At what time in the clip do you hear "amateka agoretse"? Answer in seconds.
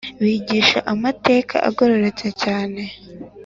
0.93-2.27